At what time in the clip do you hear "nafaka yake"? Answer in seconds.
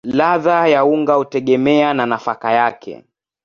2.05-3.03